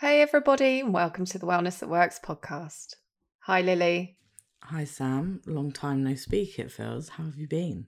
[0.00, 2.94] Hey, everybody, and welcome to the Wellness That Works podcast.
[3.40, 4.16] Hi, Lily.
[4.62, 5.40] Hi, Sam.
[5.46, 7.08] Long time no speak, it feels.
[7.10, 7.86] How have you been?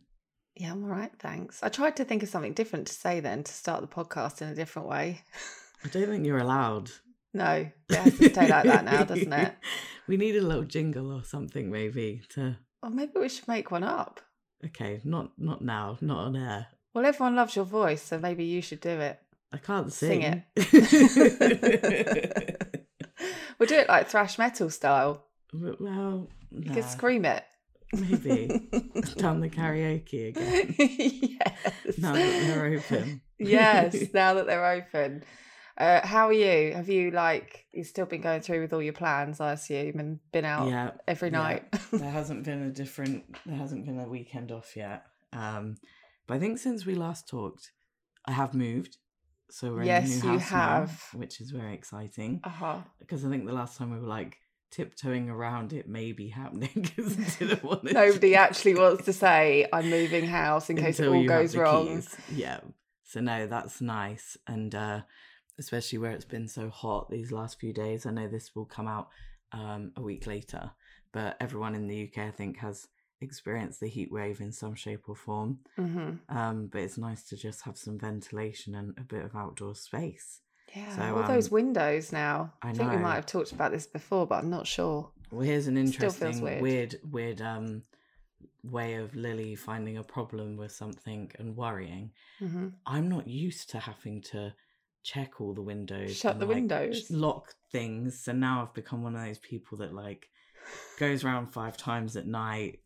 [0.56, 1.62] Yeah, I'm all right, thanks.
[1.62, 4.48] I tried to think of something different to say then to start the podcast in
[4.48, 5.22] a different way.
[5.84, 6.90] I don't think you're allowed.
[7.32, 9.54] No, it has to stay like that now, doesn't it?
[10.08, 12.22] We need a little jingle or something, maybe.
[12.30, 14.20] To Or maybe we should make one up.
[14.66, 16.66] okay, not not now, not on air.
[16.92, 19.20] Well, everyone loves your voice, so maybe you should do it.
[19.52, 20.42] I can't Sing sing.
[20.56, 22.86] it.
[23.58, 25.26] We'll do it like thrash metal style.
[25.52, 27.44] well, You can scream it.
[27.92, 28.46] maybe
[29.16, 30.74] down the karaoke again.
[30.78, 31.98] yes.
[31.98, 33.20] Now that they're open.
[33.38, 35.24] yes, now that they're open.
[35.76, 36.72] Uh, how are you?
[36.74, 40.20] Have you like you've still been going through with all your plans, I assume, and
[40.32, 41.38] been out yeah, every yeah.
[41.38, 41.64] night?
[41.92, 45.76] there hasn't been a different there hasn't been a weekend off yet um
[46.26, 47.70] but i think since we last talked
[48.26, 48.96] i have moved
[49.50, 51.02] so we're Yes, in a you new house now, have.
[51.14, 52.78] which is very exciting uh-huh.
[52.98, 54.36] because i think the last time we were like
[54.70, 59.66] tiptoeing around it may be happening because didn't want it Nobody actually wants to say
[59.72, 61.86] I'm moving house in case it all goes wrong.
[61.88, 62.16] keys.
[62.32, 62.60] yeah
[63.04, 65.00] so no that's nice and uh
[65.58, 68.86] especially where it's been so hot these last few days i know this will come
[68.86, 69.08] out
[69.52, 70.70] um a week later
[71.12, 72.86] but everyone in the uk i think has
[73.20, 77.36] experienced the heat wave in some shape or form hmm um but it's nice to
[77.36, 80.40] just have some ventilation and a bit of outdoor space
[80.74, 82.52] Yeah, So, all those um, windows now.
[82.62, 85.10] I think we might have talked about this before, but I'm not sure.
[85.30, 86.62] well here's an interesting weird.
[86.62, 87.82] weird weird um
[88.62, 93.78] way of lily finding a problem with something and worrying hmm I'm not used to
[93.78, 94.54] having to
[95.02, 97.10] check all the windows, Shut and, the like, windows.
[97.10, 98.20] lock things.
[98.24, 100.28] So now I've become one of those people that like
[100.98, 102.80] goes around five times at night.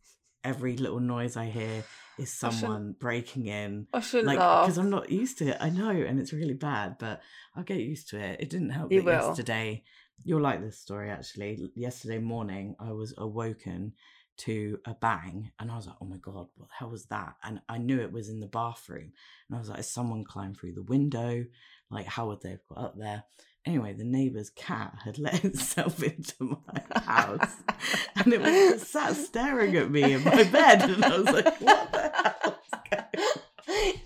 [0.44, 1.84] Every little noise I hear
[2.18, 3.86] is someone breaking in.
[3.92, 4.66] I shouldn't Like, laugh.
[4.66, 5.56] because I'm not used to it.
[5.60, 7.22] I know, and it's really bad, but
[7.56, 8.40] I'll get used to it.
[8.40, 9.28] It didn't help You that will.
[9.28, 9.82] yesterday.
[10.22, 11.70] You'll like this story actually.
[11.74, 13.94] Yesterday morning, I was awoken
[14.36, 17.36] to a bang, and I was like, "Oh my god, what the hell was that?"
[17.42, 19.12] And I knew it was in the bathroom,
[19.48, 21.44] and I was like, "Has someone climbed through the window?
[21.90, 23.24] Like, how would they have got up there?"
[23.66, 27.54] Anyway, the neighbour's cat had let itself into my house,
[28.16, 31.60] and it was just sat staring at me in my bed, and I was like,
[31.60, 34.00] "What the hell?" is going on?"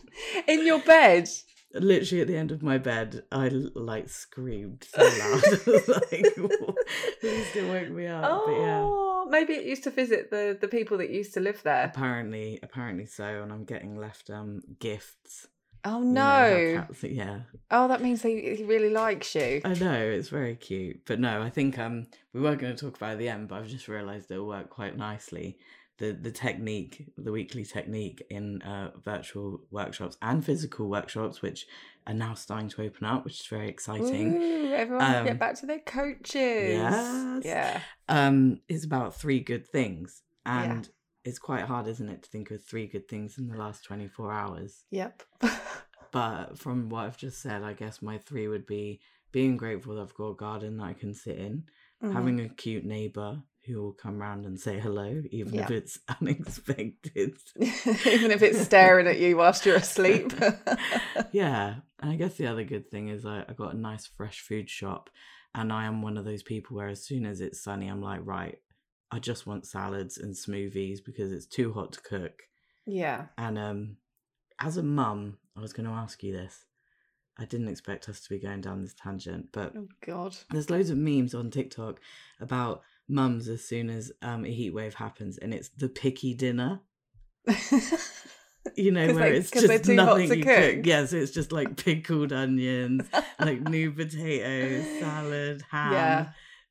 [0.46, 1.28] in your bed.
[1.74, 5.12] literally at the end of my bed, I like screamed so loud.
[5.20, 6.34] I was like,
[7.20, 8.22] please don't wake me up.
[8.46, 11.62] But yeah, Oh, maybe it used to visit the the people that used to live
[11.64, 11.84] there.
[11.84, 13.24] apparently, apparently so.
[13.42, 15.48] And I'm getting left um gifts.
[15.84, 16.84] Oh You know no!
[16.86, 17.40] cats- yeah,
[17.70, 19.60] Oh, that means he, he really likes you.
[19.64, 21.02] I know it's very cute.
[21.06, 23.48] But no, I think um we were going to talk about it at the end,
[23.48, 25.58] but I've just realised it'll work quite nicely.
[25.98, 31.66] The the technique, the weekly technique in uh, virtual workshops and physical workshops, which
[32.06, 34.36] are now starting to open up, which is very exciting.
[34.40, 36.32] Ooh, everyone Um, get back to their coaches.
[36.34, 37.42] yes.
[37.44, 37.80] Yeah.
[38.08, 40.88] um is about three good things and
[41.24, 44.32] it's quite hard isn't it to think of three good things in the last 24
[44.32, 45.22] hours Yep.
[46.12, 49.00] but from what i've just said i guess my three would be
[49.32, 51.64] being grateful that i've got a garden that i can sit in
[52.02, 52.12] Mhm.
[52.12, 57.34] having a cute neighbor who will come round and say hello even if it's unexpected
[58.06, 60.32] Even if it's staring at you whilst you're asleep.
[61.32, 64.40] yeah and i guess the other good thing is I, I got a nice fresh
[64.40, 65.10] food shop
[65.54, 68.20] and i am one of those people where as soon as it's sunny i'm like
[68.24, 68.58] right
[69.10, 72.42] i just want salads and smoothies because it's too hot to cook
[72.86, 73.26] yeah.
[73.36, 73.96] and um
[74.60, 76.64] as a mum i was going to ask you this
[77.38, 80.36] i didn't expect us to be going down this tangent but Oh God.
[80.50, 82.00] there's loads of memes on tiktok
[82.40, 86.80] about mums as soon as um, a heat wave happens and it's the picky dinner
[88.76, 90.86] you know, where they- it's just nothing to you cook cook.
[90.86, 93.06] yeah so it's just like pickled onions
[93.40, 95.92] like new potatoes salad ham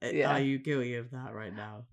[0.01, 0.31] Yeah, yeah.
[0.33, 1.85] are you guilty of that right now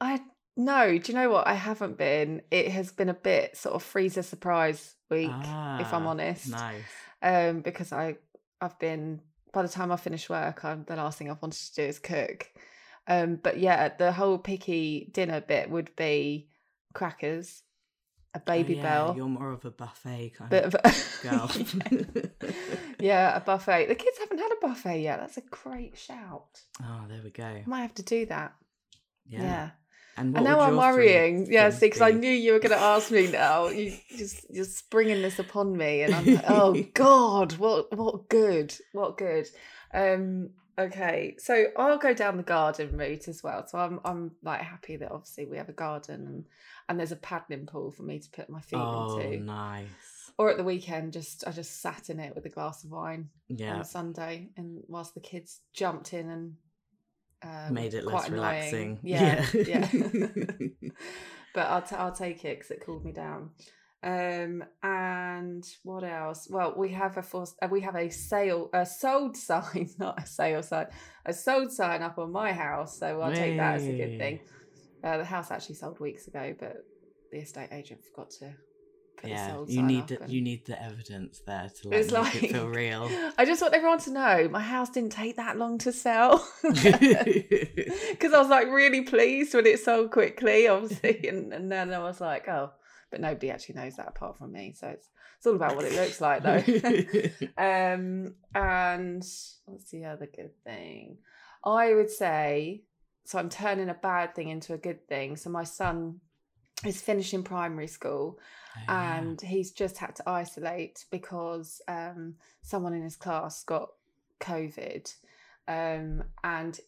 [0.00, 0.20] I
[0.56, 0.98] no.
[0.98, 1.46] Do you know what?
[1.46, 2.42] I haven't been.
[2.50, 6.48] It has been a bit sort of freezer surprise week, if I'm Ah, honest.
[6.50, 6.82] nice
[7.22, 8.16] Um, because I
[8.60, 9.20] I've been
[9.52, 11.98] by the time I finish work, I'm the last thing I've wanted to do is
[11.98, 12.46] cook.
[13.08, 16.48] Um, but yeah, the whole picky dinner bit would be
[16.94, 17.62] crackers,
[18.34, 20.76] a Oh, baby yeah, bell, you're more of a buffet kind bit of
[21.22, 21.50] girl
[23.00, 23.86] yeah, a buffet.
[23.86, 25.18] The kids haven't had a buffet yet.
[25.20, 26.62] That's a great shout.
[26.82, 28.54] oh there we go Might have to do that.
[29.26, 29.70] yeah, Yeah.
[30.20, 31.50] And, And now I'm worrying.
[31.50, 33.68] Yeah, see, because I knew you were going to ask me now.
[33.68, 38.74] You just you're springing this upon me, and I'm like, oh God, what what good,
[38.92, 39.48] what good.
[39.92, 43.66] Um, okay, so I'll go down the garden route as well.
[43.66, 46.44] So I'm I'm like happy that obviously we have a garden and
[46.88, 49.40] and there's a paddling pool for me to put my feet Oh, into.
[49.44, 50.32] nice.
[50.38, 53.30] or at the weekend, just I just sat in it with a glass of wine
[53.48, 53.74] Yeah.
[53.76, 56.54] on Sunday, and whilst the kids jumped in and
[57.42, 58.40] uh, Made it quite less annoying.
[58.40, 58.98] relaxing.
[59.02, 59.88] Yeah, yeah.
[61.54, 63.50] but I'll t- I'll take it because it cooled me down.
[64.02, 66.48] Um, and what else?
[66.48, 70.26] Well, we have a force, uh, we have a sale, a sold sign, not a
[70.26, 70.86] sale sign,
[71.26, 72.98] a sold sign up on my house.
[72.98, 74.40] So I'll take that as a good thing.
[75.04, 76.76] Uh, the house actually sold weeks ago, but
[77.30, 78.54] the estate agent forgot to
[79.20, 82.68] put yeah, you need the, you need the evidence there to like, make it feel
[82.68, 83.10] real.
[83.38, 86.84] I just want everyone to know my house didn't take that long to sell because
[86.84, 92.20] I was like really pleased when it sold quickly, obviously, and, and then I was
[92.20, 92.72] like, oh,
[93.10, 95.94] but nobody actually knows that apart from me, so it's it's all about what it
[95.94, 96.62] looks like though.
[97.56, 99.24] um, and
[99.64, 101.16] what's the other good thing?
[101.64, 102.82] I would say
[103.24, 103.38] so.
[103.38, 105.36] I'm turning a bad thing into a good thing.
[105.36, 106.20] So my son
[106.84, 108.38] is finishing primary school
[108.76, 109.18] Oh, yeah.
[109.18, 113.90] and he's just had to isolate because um, someone in his class got
[114.38, 115.12] COVID,
[115.66, 116.78] um, and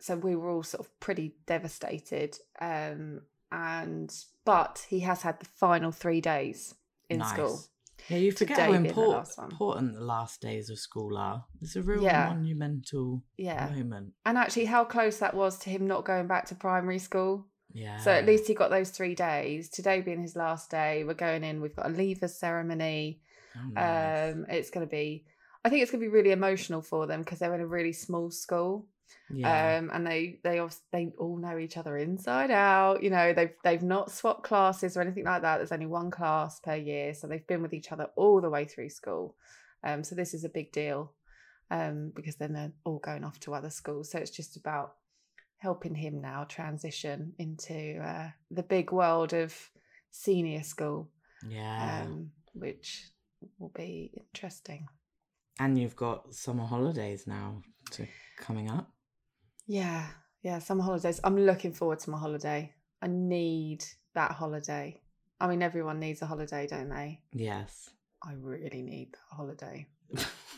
[0.00, 2.38] so we were all sort of pretty devastated.
[2.60, 4.14] Um, and
[4.44, 6.74] but he has had the final three days
[7.10, 7.60] in school.
[8.08, 11.44] Yeah, you forget how Today the important, important the last days of school are.
[11.60, 12.26] It's a real Yeah.
[12.26, 14.14] monumental Yeah, moment.
[14.24, 17.46] and actually, how close that was to him not going back to primary school.
[17.72, 17.98] Yeah.
[17.98, 19.68] So at least he got those three days.
[19.68, 21.60] Today being his last day, we're going in.
[21.60, 23.20] We've got a leavers ceremony.
[23.56, 24.34] Oh, nice.
[24.34, 25.24] Um, it's going to be,
[25.64, 27.92] I think it's going to be really emotional for them because they're in a really
[27.92, 28.86] small school.
[29.30, 29.78] yeah.
[29.78, 30.60] Um, and they they
[30.92, 33.02] they all know each other inside out.
[33.02, 35.58] You know, they've they've not swapped classes or anything like that.
[35.58, 38.64] There's only one class per year, so they've been with each other all the way
[38.64, 39.36] through school.
[39.84, 41.12] Um, so this is a big deal,
[41.70, 44.10] um, because then they're all going off to other schools.
[44.10, 44.94] So it's just about
[45.58, 49.54] helping him now transition into uh, the big world of
[50.10, 51.10] senior school,
[51.48, 52.02] yeah.
[52.02, 53.04] um, which
[53.58, 54.86] will be interesting.
[55.60, 58.06] and you've got summer holidays now to
[58.38, 58.90] coming up.
[59.66, 60.06] Yeah,
[60.42, 61.20] yeah, summer holidays.
[61.24, 62.72] I'm looking forward to my holiday.
[63.02, 63.84] I need
[64.14, 65.00] that holiday.
[65.40, 67.20] I mean, everyone needs a holiday, don't they?
[67.32, 67.90] Yes.
[68.22, 69.86] I really need that holiday.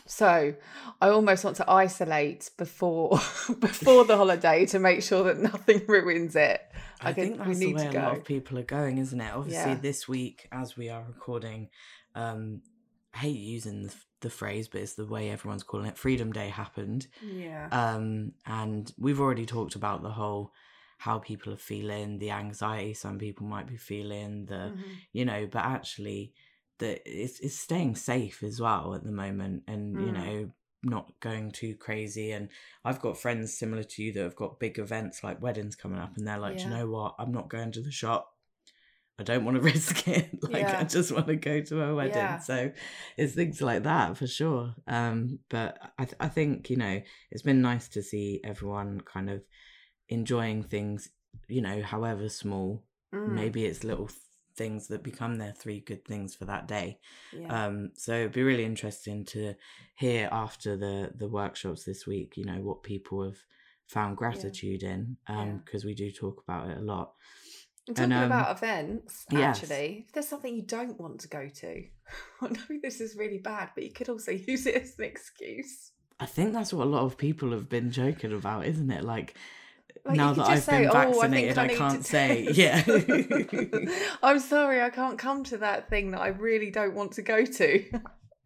[0.07, 0.53] So
[0.99, 3.11] I almost want to isolate before
[3.59, 6.61] before the holiday to make sure that nothing ruins it.
[6.99, 8.97] I, I think think we that's need the way a lot of people are going,
[8.97, 9.33] isn't it?
[9.33, 9.79] Obviously, Yeah.
[9.79, 11.69] this week, as we are recording,
[12.13, 12.61] um,
[13.13, 15.97] I hate using the, the phrase, but it's the way everyone's calling it.
[15.97, 17.69] Freedom Day happened, Yeah.
[17.71, 20.51] um, and we've already talked about the whole
[20.97, 24.83] how people are feeling, the anxiety some people might be feeling, the Mhm.
[25.13, 26.33] you know, but actually,
[26.81, 30.13] the it's it's staying safe as well at the moment, and you Mm.
[30.13, 30.51] know,
[30.83, 32.31] not going too crazy.
[32.33, 32.49] And
[32.83, 36.17] I've got friends similar to you that have got big events like weddings coming up,
[36.17, 37.15] and they're like, "Do you know what?
[37.19, 38.35] I'm not going to the shop.
[39.19, 40.29] I don't want to risk it.
[40.49, 42.39] like, I just want to go to a wedding." Yeah.
[42.39, 42.71] So
[43.17, 44.73] it's things like that for sure.
[44.87, 47.01] Um, but I th- I think you know
[47.31, 49.43] it's been nice to see everyone kind of
[50.09, 51.09] enjoying things.
[51.47, 52.83] You know, however small
[53.13, 54.09] Mm, maybe it's little
[54.61, 56.89] things that become their three good things for that day
[57.39, 57.51] yeah.
[57.65, 57.75] um
[58.05, 59.41] so it'd be really interesting to
[60.03, 63.39] hear after the the workshops this week you know what people have
[63.95, 65.57] found gratitude in um Yeah.
[65.65, 67.07] because we do talk about it a lot
[67.87, 69.57] And Talking um, about events, yes.
[69.63, 71.71] actually, if there's something you don't want to go to,
[72.43, 75.75] I know this is really bad, but you could also use it as an excuse.
[76.25, 79.29] i think that's what a lot of people have been joking about isn't it like,
[80.03, 82.83] Like, now that i've say, been "Oh, I vaccinated i, I can't say yeah
[84.23, 87.45] I'm sorry, I can't come to that thing that I really don't want to go
[87.45, 87.85] to.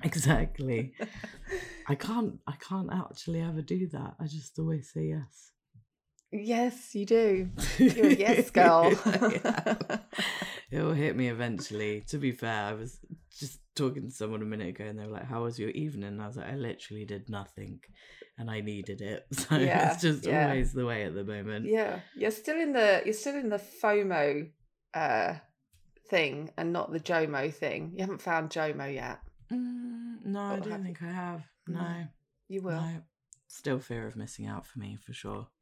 [0.04, 0.94] exactly
[1.88, 5.52] i can't i can't actually ever do that i just always say yes
[6.32, 7.50] yes, you do.
[7.78, 8.92] You're a yes girl.
[8.92, 9.76] Yeah.
[10.72, 12.04] it will hit me eventually.
[12.10, 13.00] To be fair, I was
[13.38, 16.05] just talking to someone a minute ago and they were like, How was your evening?
[16.10, 17.79] And I was like, I literally did nothing
[18.38, 19.25] and I needed it.
[19.34, 20.48] So Yeah, it's just yeah.
[20.50, 21.65] always the way at the moment.
[21.65, 24.50] yeah, you're still in the you're still in the FOMO
[24.94, 25.34] uh,
[26.10, 27.91] thing and not the JOMO thing.
[27.94, 29.20] You haven't found JOMO yet.
[29.51, 31.44] Mm, no, I don't have think I have.
[31.67, 31.79] No.
[31.82, 32.08] No.
[32.48, 32.82] You will.
[32.82, 33.01] No.
[33.48, 35.48] Still fear of missing out for me for sure.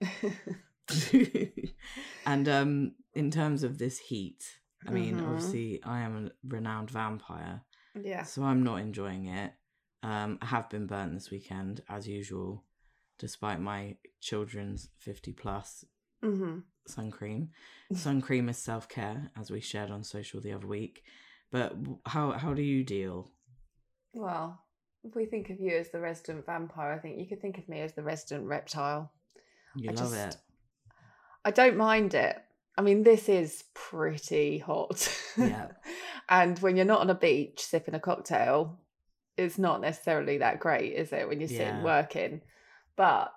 [2.26, 4.44] and um in terms of this heat,
[4.88, 5.28] I mean, Mhm.
[5.28, 7.62] obviously I am a renowned vampire.
[8.02, 8.24] Yeah.
[8.24, 9.54] So I'm not enjoying it.
[10.02, 12.64] Um, I have been burnt this weekend, as usual,
[13.20, 15.86] despite my children's 50 plus
[16.22, 17.50] hmm sun cream.
[17.94, 21.04] Sun cream is self care, as we shared on social the other week.
[21.52, 23.32] But how how do you deal?
[24.14, 24.60] Well,
[25.04, 27.68] if we think of you as the resident vampire, I think you could think of
[27.70, 29.12] me as the resident reptile.
[29.76, 30.42] You I love just- it.
[31.46, 32.38] I don't mind it.
[32.78, 35.08] I mean, this is pretty hot.
[35.38, 35.68] Yeah.
[36.30, 38.80] And when you're not on a beach sipping a cocktail,
[39.38, 41.28] it's not necessarily that great, is it?
[41.28, 41.84] When you're sitting Yeah.
[41.84, 42.42] working.
[42.96, 43.34] But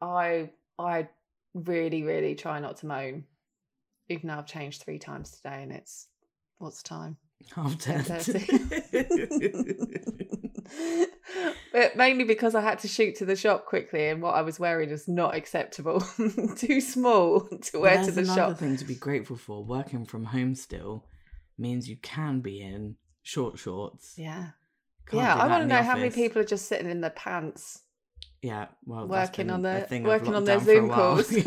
[0.00, 1.08] I I
[1.54, 3.24] really, really try not to moan.
[4.08, 6.08] Even though I've changed three times today and it's
[6.58, 7.16] what's the time?
[7.54, 8.02] Half ten.
[8.04, 10.44] 10:30.
[11.72, 14.58] but mainly because I had to shoot to the shop quickly and what I was
[14.58, 16.00] wearing was not acceptable.
[16.56, 18.58] Too small to wear to There's the another shop.
[18.58, 19.64] thing to be grateful for.
[19.64, 21.06] Working from home still
[21.58, 24.14] means you can be in short shorts.
[24.16, 24.48] Yeah.
[25.06, 27.10] Can't yeah, I want to know the how many people are just sitting in their
[27.10, 27.82] pants.
[28.40, 31.16] Yeah, well, working on their- working on their Zoom for a while.
[31.16, 31.32] calls.
[31.36, 31.42] I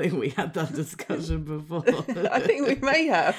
[0.00, 1.84] think we had that discussion before.
[2.30, 3.36] I think we may have.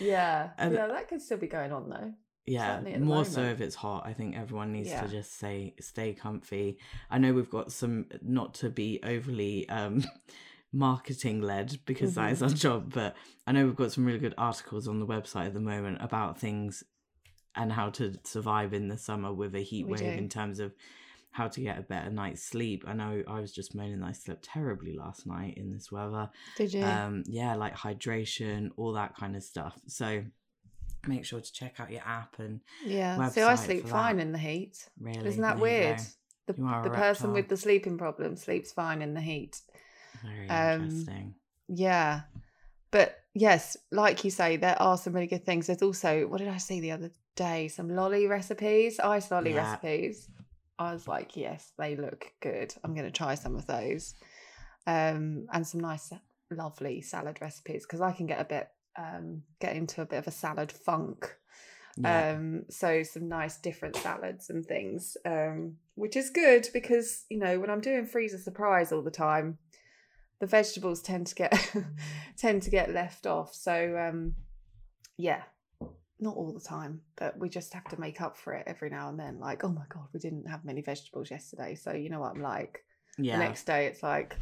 [0.00, 0.50] Yeah.
[0.58, 2.12] And- yeah, that could still be going on though.
[2.46, 4.04] yeah, more so if it's hot.
[4.06, 5.02] I think everyone needs Yeah.
[5.02, 6.78] to just say stay comfy.
[7.10, 10.04] I know we've got some not to be overly um
[10.72, 12.48] marketing led because that is Mm-hmm.
[12.48, 15.54] our job, but I know we've got some really good articles on the website at
[15.54, 16.82] the moment about things
[17.54, 20.06] and how to survive in the summer with a heat We wave do.
[20.06, 20.74] in terms of
[21.30, 22.84] how to get a better night's sleep.
[22.86, 26.30] I know I was just moaning that I slept terribly last night in this weather.
[26.56, 26.82] Did you?
[26.82, 29.78] Um, yeah, like hydration, all that kind of stuff.
[29.86, 30.24] So
[31.06, 33.28] make sure to check out your app and yeah.
[33.28, 34.88] See, I sleep fine in the heat.
[34.98, 35.26] really.
[35.28, 36.00] Isn't that there weird?
[36.46, 39.60] The, You are a the person with the sleeping problem sleeps fine in the heat.
[40.26, 41.34] Very Um, interesting.
[41.68, 42.22] Yeah.
[42.90, 45.66] But yes, like you say, there are some really good things.
[45.66, 47.68] There's also, what did I see the other day?
[47.68, 49.70] Some lolly recipes, ice lolly Yeah.
[49.70, 50.28] recipes.
[50.78, 52.74] I was like, yes, they look good.
[52.84, 54.14] I'm going to try some of those.
[54.86, 56.12] Um, and some nice,
[56.50, 60.28] lovely salad recipes because I can get a bit, um, get into a bit of
[60.28, 61.34] a salad funk.
[61.98, 62.32] Yeah.
[62.36, 67.58] Um, so some nice different salads and things, um, which is good because you know
[67.58, 69.56] when I'm doing freezer surprise all the time,
[70.40, 71.74] the vegetables tend to get
[72.36, 73.54] tend to get left off.
[73.54, 74.34] So um,
[75.16, 75.42] yeah,
[76.20, 79.08] not all the time, but we just have to make up for it every now
[79.08, 79.38] and then.
[79.40, 82.42] Like, oh my god, we didn't have many vegetables yesterday, so you know what I'm
[82.42, 82.84] like.
[83.18, 83.38] yeah.
[83.38, 84.36] The next day, it's like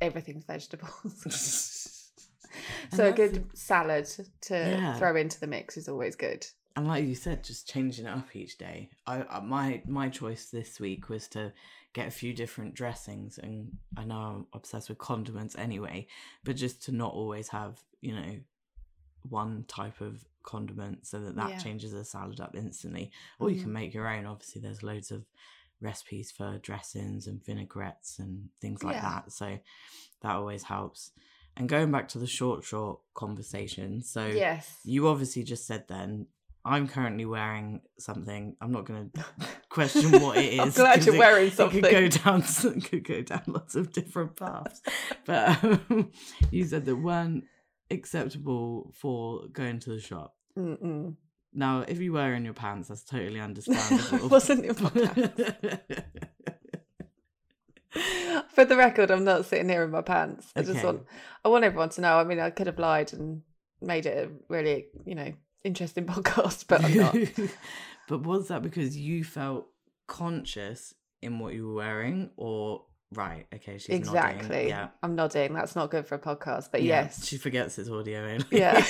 [0.00, 1.98] everything's vegetables.
[2.94, 4.06] So a good salad
[4.42, 4.98] to Yeah.
[4.98, 6.46] throw into the mix is always good.
[6.76, 8.90] and like you said, just changing it up each day.
[9.06, 11.52] I, I my my choice this week was to
[11.92, 16.06] get a few different dressings, and I know I'm obsessed with condiments anyway,
[16.44, 18.40] but just to not always have you know
[19.28, 21.56] one type of condiment, so that that Yeah.
[21.58, 23.12] changes the salad up instantly.
[23.38, 23.62] Or you Mhm.
[23.62, 24.26] can make your own.
[24.26, 25.24] Obviously, there's loads of
[25.80, 29.02] recipes for dressings and vinaigrettes and things like Yeah.
[29.02, 29.32] that.
[29.32, 29.58] So
[30.22, 31.12] that always helps.
[31.56, 34.80] And going back to the short, short conversation, so Yes.
[34.84, 36.26] you obviously just said then
[36.64, 38.56] I'm currently wearing something.
[38.60, 39.24] I'm not going to
[39.68, 40.60] question what it is.
[40.60, 42.72] I'm glad you're it- wearing It could go something.
[42.72, 42.76] down.
[42.82, 44.80] It could go down lots of different paths.
[45.24, 46.10] but um,
[46.50, 47.44] you said that weren't
[47.90, 50.34] acceptable for going to the shop.
[50.58, 51.16] Mm-mm.
[51.54, 54.28] Now, if you were in your pants, that's totally understandable.
[54.28, 55.78] Wasn't my
[58.54, 60.50] For the record, I'm not sitting here in my pants.
[60.56, 61.02] I just want
[61.44, 62.16] I want everyone to know.
[62.18, 63.42] I mean, I could have lied and
[63.82, 65.32] made it really, you know,
[65.64, 67.16] interesting podcast, but I'm not.
[68.08, 69.66] but was that because you felt
[70.06, 73.46] conscious in what you were wearing, or right?
[73.54, 74.36] Okay, she's nodding.
[74.38, 74.68] exactly.
[74.68, 75.52] Yeah, I'm nodding.
[75.54, 77.26] That's not good for a podcast, but yeah, yes.
[77.26, 78.44] she forgets it's audio only.
[78.50, 78.84] Yeah.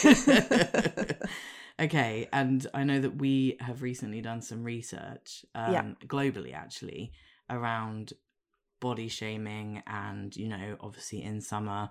[1.81, 5.83] okay, and I know that we have recently done some research, um, Yeah.
[6.07, 7.12] globally actually,
[7.50, 8.12] around
[8.81, 11.91] body shaming, and you know, obviously in summer,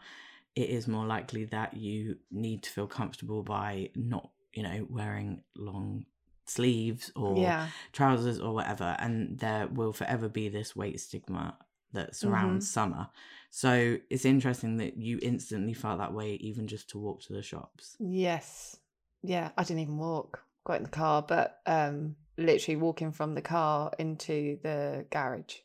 [0.55, 5.43] it is more likely that you need to feel comfortable by not, you know, wearing
[5.55, 6.05] long
[6.45, 7.67] sleeves or yeah.
[7.91, 11.57] trousers or whatever, and there will forever be this weight stigma
[11.93, 12.73] that surrounds Mm-hmm.
[12.73, 13.09] summer.
[13.49, 17.41] So it's interesting that you instantly felt that way, even just to walk to the
[17.41, 17.97] shops.
[17.99, 18.77] Yes.
[19.21, 19.51] Yeah.
[19.57, 20.43] I didn't even walk.
[20.63, 25.55] Got in the car, but um literally walking from the car into the garage.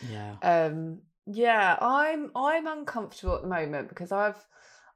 [0.00, 4.46] Yeah, Um yeah, I'm I'm uncomfortable at the moment because I've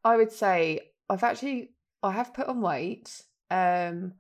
[0.05, 1.71] I would say I've actually
[2.03, 3.23] I have put on weight.
[3.51, 4.15] Um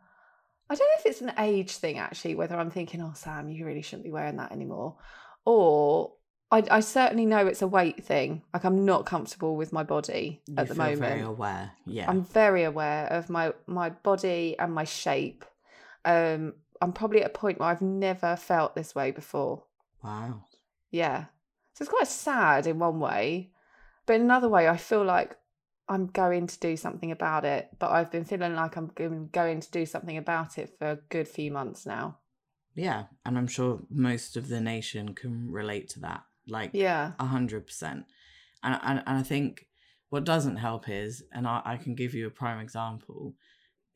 [0.70, 3.64] I don't know if it's an age thing actually, whether I'm thinking, oh Sam, you
[3.64, 4.96] really shouldn't be wearing that anymore.
[5.46, 6.12] Or
[6.50, 8.42] I, I certainly know it's a weight thing.
[8.52, 11.00] Like I'm not comfortable with my body you at the moment.
[11.00, 11.72] very aware.
[11.86, 15.44] Yeah, I'm very aware of my my body and my shape.
[16.04, 19.64] Um, I'm probably at a point where I've never felt this way before.
[20.02, 20.44] wow.
[20.90, 21.26] Yeah,
[21.74, 23.50] so it's quite sad in one way,
[24.06, 25.36] but in another way, I feel like
[25.88, 27.68] I'm going to do something about it.
[27.78, 28.90] But I've been feeling like I'm
[29.32, 32.18] going to do something about it for a good few months now.
[32.74, 36.22] Yeah, and I'm sure most of the nation can relate to that.
[36.46, 38.04] Like, Yeah, a hundred percent.
[38.62, 39.66] And and and I think
[40.10, 43.34] what doesn't help is, and I, I can give you a prime example,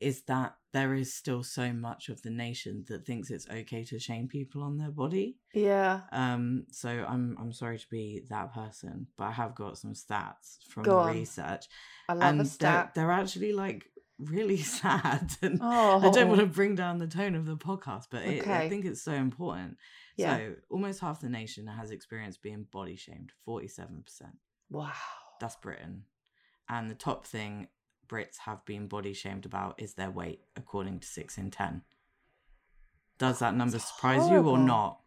[0.03, 3.99] is that there is still so much of the nation that thinks it's okay to
[3.99, 5.37] shame people on their body.
[5.53, 6.01] Yeah.
[6.11, 10.57] Um, so I'm I'm sorry to be that person, but I have got some stats
[10.69, 11.15] from Go the on.
[11.15, 11.65] research,
[12.09, 12.91] I love and a they're, stat.
[12.95, 13.85] they're actually like
[14.19, 15.31] really sad.
[15.41, 18.47] And Oh, I don't want to bring down the tone of the podcast, but it,
[18.47, 19.77] I think it's so important.
[20.17, 20.37] Yeah.
[20.37, 23.31] So almost half the nation has experienced being body shamed.
[23.45, 24.37] Forty-seven percent.
[24.69, 24.91] Wow.
[25.39, 26.03] That's Britain.
[26.69, 27.67] And the top thing
[28.07, 31.81] Brits have been body shamed about is their weight, according to six in ten.
[33.17, 34.99] Does that number That's surprise you or not?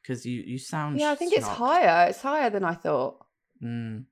[0.00, 2.08] Because you you sound Yeah, I think it's higher.
[2.08, 3.24] It's higher than I thought.
[3.62, 4.04] Mm,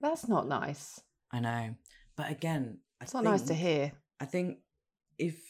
[0.00, 1.00] That's not nice.
[1.32, 1.74] I know,
[2.16, 3.92] but again, I It's not nice to hear.
[4.20, 4.58] I think
[5.18, 5.40] if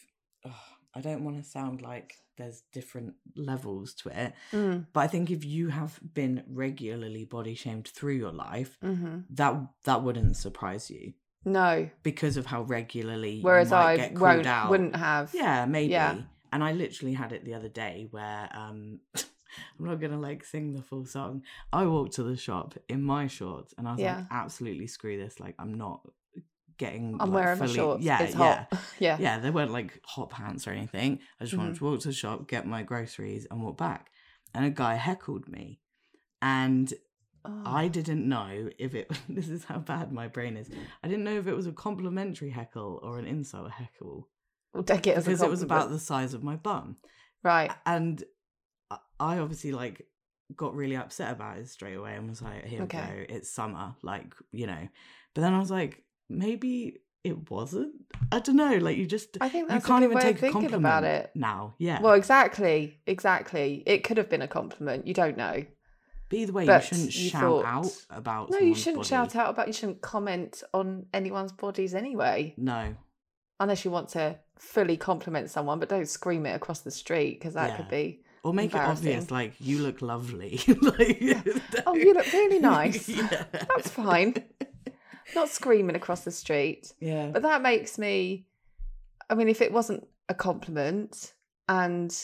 [0.45, 0.63] oh,
[0.95, 5.31] I don't want to sound like there's different levels to it, Mm, but I think
[5.31, 9.55] if you have been regularly body shamed through your life, hmm that
[9.85, 11.89] that wouldn't surprise you No.
[12.03, 14.71] because of how regularly Whereas you might I won't, out.
[14.71, 15.31] wouldn't have.
[15.35, 15.93] Yeah, maybe.
[15.93, 16.17] Yeah.
[16.53, 19.01] And I literally had it the other day where um
[19.79, 21.43] I'm not gonna like sing the full song.
[21.73, 24.17] I walked to the shop in my shorts and I was Yeah.
[24.19, 25.41] like, absolutely screw this.
[25.41, 26.01] Like I'm not
[26.79, 28.05] getting I'm like, wearing my fully- shorts.
[28.05, 28.39] Yeah, it's yeah.
[28.71, 28.81] hot.
[28.99, 29.17] yeah.
[29.21, 31.21] Yeah, they weren't like hot pants or anything.
[31.41, 31.79] I just wanted Mhm.
[31.79, 34.11] to walk to the shop, get my groceries, and walk back.
[34.55, 35.81] And a guy heckled me.
[36.43, 36.93] And
[37.45, 37.63] Oh.
[37.65, 40.69] I didn't know if it this is how bad my brain is.
[41.03, 44.29] I didn't know if it was a complimentary heckle or an insult heckle.
[44.75, 46.97] We'll take it as a Because it was about the size of my bum.
[47.43, 47.71] right.
[47.87, 48.23] And
[49.19, 50.07] I- obviously like
[50.57, 53.01] got really upset about it straight away and was like, here Okay.
[53.21, 54.89] we go, it's summer, like, you know.
[55.35, 57.95] But then I was like, maybe it wasn't.
[58.33, 61.05] I don't know, like you just I think you can't even take a compliment about
[61.05, 61.31] it.
[61.35, 61.75] now.
[61.79, 62.01] Yeah.
[62.01, 63.83] Well, exactly, exactly.
[63.87, 65.07] It could have been a compliment.
[65.07, 65.65] You don't know.
[66.31, 69.09] But either way, but you shouldn't you shout thought- out about No, you shouldn't body.
[69.09, 69.67] shout out about.
[69.67, 72.95] You shouldn't comment on anyone's bodies anyway, No.
[73.59, 75.79] unless you want to fully compliment someone.
[75.81, 78.23] But don't scream it across the street because that could be.
[78.43, 80.59] Or make it obvious, like you look lovely.
[80.81, 81.21] like,
[81.87, 83.07] Oh, you look really nice.
[83.07, 83.45] Yeah.
[83.53, 84.43] That's fine.
[85.35, 86.93] Not screaming across the street.
[87.01, 87.29] Yeah.
[87.33, 88.47] But that makes me.
[89.29, 91.35] I mean, if it wasn't a compliment,
[91.69, 92.17] and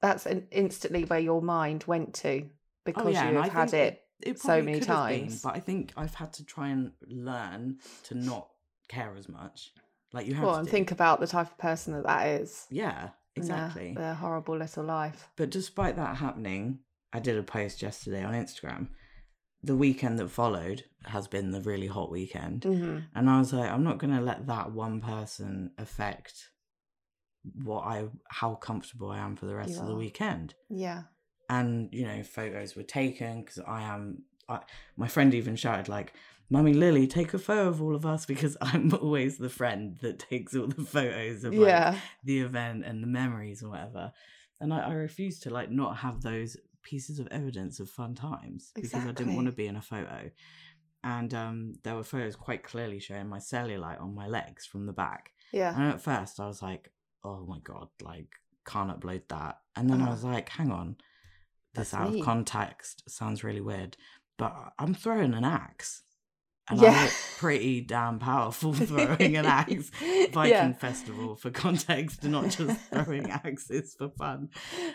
[0.00, 2.48] that's an instantly where your mind went to
[2.84, 4.02] because oh, yeah, you've had it.
[4.22, 5.42] it so many have been, times.
[5.42, 8.48] but I think I've had to try and learn to not
[8.88, 9.72] care as much.
[10.12, 10.70] Like you have Well, to and do.
[10.72, 12.66] think about the type of person that that is.
[12.70, 13.94] Yeah, in their- exactly.
[13.94, 15.28] Their, horrible little life.
[15.36, 16.80] But despite that happening,
[17.12, 18.88] I did a post yesterday on Instagram.
[19.62, 22.64] The weekend that followed has been the really hot weekend.
[22.64, 26.50] hmm And I was like, I'm not going to let that one person affect
[27.62, 30.54] what I, how comfortable I am for the rest You of the weekend.
[30.68, 31.02] Yeah.
[31.56, 34.60] And, you know, photos were taken because I am, I,
[34.96, 36.12] my friend even shouted, like,
[36.48, 40.18] Mummy Lily, take a photo of all of us because I'm always the friend that
[40.30, 41.96] takes all the photos of like, yeah.
[42.24, 44.12] the event and the memories and whatever.
[44.60, 48.72] And I, I refuse to like not have those pieces of evidence of fun times
[48.74, 50.30] because I didn't want to be in a photo.
[51.02, 54.92] And um, there were photos quite clearly showing my cellulite on my legs from the
[54.92, 55.32] back.
[55.52, 55.74] Yeah.
[55.74, 56.90] And at first I was like,
[57.24, 58.28] oh my God, like,
[58.66, 59.60] can't upload that.
[59.76, 60.12] And then I Uh-huh.
[60.12, 60.96] was like, hang on,
[61.74, 62.20] this That's out me.
[62.20, 63.96] of context sounds really weird,
[64.38, 66.02] but I'm throwing an axe.
[66.68, 66.90] And Yeah.
[66.90, 69.90] I look pretty damn powerful throwing an axe.
[70.32, 70.72] Viking Yeah.
[70.74, 74.50] festival for context, not just throwing axes for fun.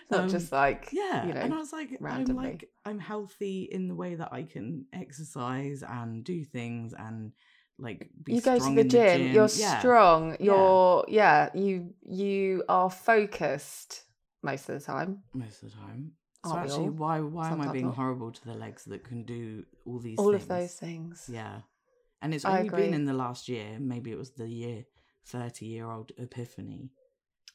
[0.09, 2.45] Not Um, just like, Yeah, you know, and I was like, I'm randomly.
[2.45, 7.31] like, I'm healthy in the way that I can exercise and do things and
[7.77, 12.63] like be you go to the in gym, you're Yeah, strong, you're, yeah, you, you
[12.69, 14.03] are focused
[14.43, 15.23] most of the time.
[15.33, 16.11] most of the time.
[16.45, 16.91] So Aren't actually, all?
[16.91, 20.31] why why am I being horrible to the legs that can do all these All
[20.31, 20.43] things?
[20.43, 21.29] of those things.
[21.31, 21.61] Yeah,
[22.21, 23.77] and it's only been in the last year.
[23.79, 24.85] Maybe it was the year
[25.25, 26.91] thirty year old epiphany.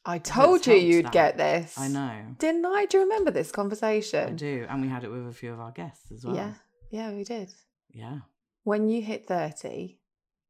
[0.05, 1.13] I told you you'd that.
[1.13, 1.79] get this.
[1.79, 2.35] I know.
[2.39, 2.87] Didn't I?
[2.87, 4.29] Do you remember this conversation?
[4.29, 6.35] I do, and we had it with a few of our guests as well.
[6.35, 6.55] Yeah.
[6.91, 7.53] Yeah, we did.
[7.93, 8.19] yeah,
[8.65, 9.99] When you hit 30,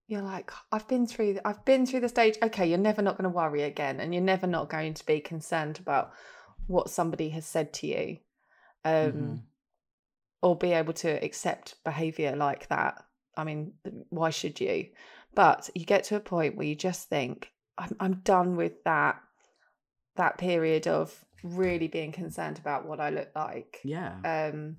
[0.07, 2.37] you're like, I've been through th- I've been through the stage.
[2.43, 5.21] Okay, you're never not going to worry again and you're never not going to be
[5.21, 6.13] concerned about
[6.67, 8.19] what somebody has said to you.
[8.85, 9.43] Um Mhm.
[10.43, 13.05] or be able to accept behavior like that.
[13.37, 13.75] I mean,
[14.09, 14.89] why should you?
[15.35, 19.21] But you get to a point where you just think, I'm, I'm done with that
[20.17, 23.81] that period of really being concerned about what I look like.
[23.85, 24.79] yeah, Um,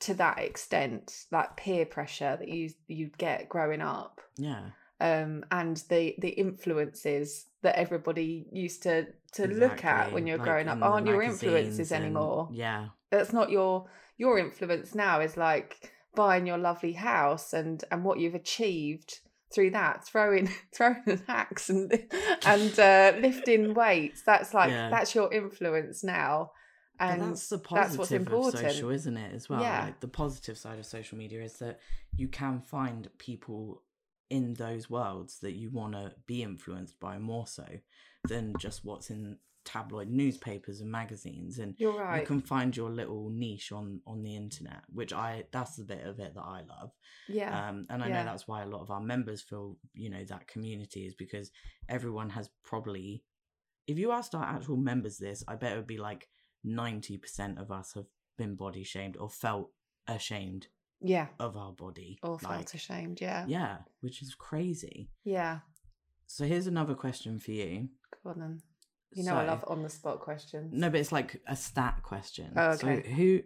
[0.00, 4.70] to that extent, that peer pressure that you you get growing up, yeah.
[5.00, 10.46] um, and the the influences that everybody used to to look at when you're like
[10.46, 15.36] growing up aren't your influences and- anymore Yeah, that's not your your influence now is
[15.36, 19.20] like buying your lovely house and and what you've achieved
[19.52, 21.92] through that throwing throwing an axe and
[22.44, 24.90] and uh, lifting weights that's like Yeah.
[24.90, 26.50] that's your influence now
[26.98, 28.70] But and that's the that's what's positive of important.
[28.70, 29.34] social, isn't it?
[29.34, 29.84] As well, Yeah.
[29.84, 31.80] like the positive side of social media is that
[32.16, 33.82] you can find people
[34.28, 37.66] in those worlds that you want to be influenced by more so
[38.28, 39.38] than just what's in
[39.72, 44.22] tabloid newspapers and magazines and you're right you can find your little niche on on
[44.22, 46.90] the internet which i that's the bit of it that i love
[47.28, 48.14] yeah um, and I yeah.
[48.18, 51.52] know that's why a lot of our members feel, you know, that community is because
[51.88, 53.22] everyone has probably,
[53.86, 56.28] if you asked our actual members this, I bet it would be like
[56.66, 58.06] 90% of us have
[58.36, 59.70] been body shamed or felt
[60.08, 60.66] ashamed
[61.00, 62.18] yeah of our body.
[62.24, 65.10] or felt ashamed yeah Yeah, which is crazy.
[65.24, 65.60] yeah
[66.26, 67.88] So here's another question for you.
[68.24, 68.62] go on then
[69.12, 72.52] you know i love on the spot questions No, but it's like a stat question.
[72.56, 73.10] Oh, So okay.
[73.12, 73.40] who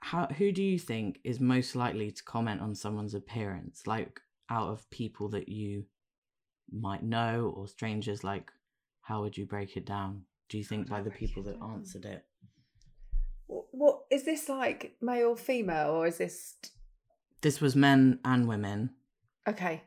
[0.00, 3.86] how who do you think is most likely to comment on someone's appearance?
[3.86, 5.84] Like out of people that you
[6.70, 8.50] might know or strangers, like
[9.00, 10.22] how would you break it down?
[10.48, 11.70] Do you think by I the people that down?
[11.74, 12.24] answered it?
[13.46, 16.56] what, what is this like male female or is this
[17.42, 18.90] This was men and women.
[19.48, 19.82] okay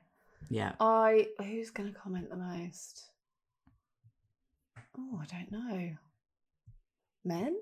[0.49, 0.73] Yeah.
[0.79, 3.03] I who's going to comment the most?
[4.97, 5.89] Oh, I don't know.
[7.23, 7.55] Men?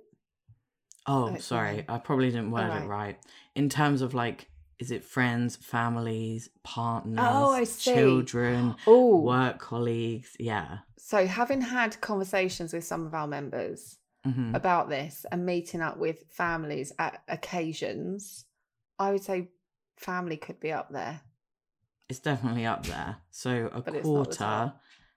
[1.08, 1.72] Oh, it's sorry.
[1.72, 1.86] women.
[1.90, 2.84] I probably didn't word Alright.
[2.84, 3.18] it right.
[3.56, 10.36] In terms of like is it friends, families, partners, Oh, children, Oh, work colleagues?
[10.40, 10.80] Yeah.
[10.98, 15.98] so having had conversations with some of our members hmm about this and meeting up
[15.98, 18.46] with families at occasions,
[19.00, 19.50] I would say
[19.98, 21.22] family could be up there.
[22.10, 23.18] It's definitely up there.
[23.32, 24.74] So a But quarter.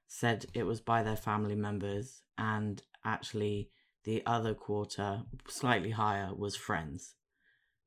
[0.09, 3.71] Said it was by their family members, and actually
[4.05, 7.15] the other quarter, slightly higher, was friends.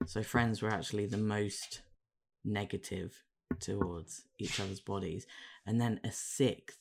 [0.05, 1.81] So friends were actually the most
[2.45, 3.23] negative
[3.59, 5.25] towards each other's bodies,
[5.65, 6.77] and then a sixth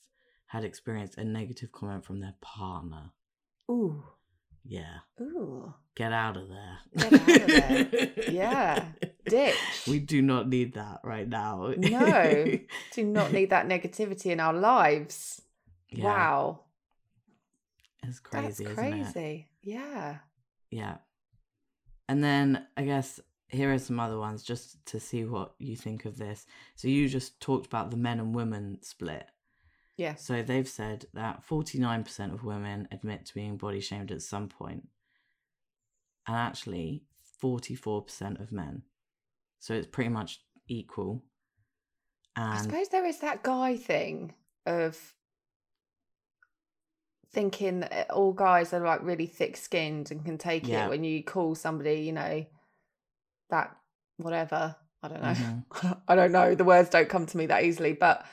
[0.47, 3.13] had experienced a negative comment from their partner.
[3.71, 4.03] Ooh,
[4.65, 6.79] Yeah, ooh, get out of there.
[6.97, 7.47] Get out of
[7.87, 8.13] there.
[8.31, 8.85] Yeah.
[9.31, 9.87] Ditch.
[9.89, 11.73] We do not need that right now.
[11.77, 12.59] No.
[12.93, 15.41] Do not need that negativity in our lives.
[15.91, 16.61] Yeah, Wow,
[18.03, 19.03] It's crazy, that's isn't it?
[19.13, 19.49] crazy.
[19.63, 20.19] Yeah.
[20.71, 20.97] Yeah.
[22.09, 26.05] And then I guess here are some other ones just to see what you think
[26.05, 26.47] of this.
[26.77, 29.27] So you just talked about the men and women split.
[29.97, 30.15] Yeah.
[30.15, 34.89] So they've said that 49% of women admit to being body shamed at some point,
[36.27, 37.03] and actually
[37.43, 38.83] 44% of men.
[39.61, 41.23] So it's pretty much equal.
[42.37, 44.35] I suppose there is that guy thing
[44.67, 44.99] of
[47.33, 50.87] thinking that all guys are like really thick skinned and can take Yeah.
[50.87, 52.45] it when you call somebody, you know,
[53.51, 53.77] that
[54.17, 54.77] whatever.
[55.03, 55.29] I don't know.
[55.33, 56.03] Mhm.
[56.09, 56.55] I don't know.
[56.55, 58.27] The words don't come to me that easily, but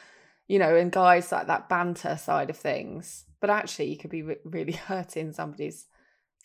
[0.47, 3.25] you know, and guys like that banter side of things.
[3.41, 5.85] But actually, you could be re- really hurting somebody's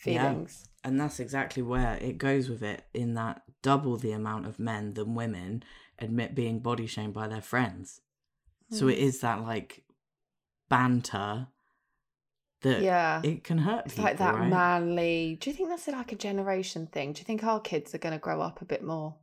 [0.04, 0.24] Yeah.
[0.24, 0.68] feelings.
[0.84, 4.94] And that's exactly where it goes with it, in that double the amount of men
[4.94, 5.62] than women
[5.98, 8.00] admit being body shamed by their friends.
[8.70, 9.20] So it Mm.
[9.20, 9.84] that like
[10.68, 11.48] banter
[12.62, 13.20] that yeah.
[13.24, 14.48] it can hurt It's people, like that right?
[14.48, 15.36] manly.
[15.40, 17.12] Do you think that's like a generation thing?
[17.12, 19.16] Do you think our kids are going to grow up a bit more?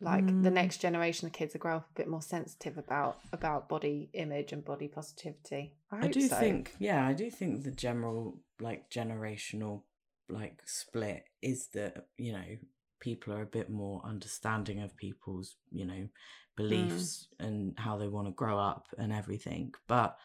[0.00, 0.52] Like the Mm.
[0.54, 4.52] next generation of kids are grow up a bit more sensitive about about body image
[4.52, 5.74] and body positivity.
[5.92, 6.36] I, I do so.
[6.36, 9.82] think, yeah, I do think the general like generational
[10.28, 12.56] like split is that you know
[13.02, 16.08] people are a bit more understanding of people's you know
[16.56, 19.74] beliefs and how they want to grow up and everything.
[19.88, 20.16] But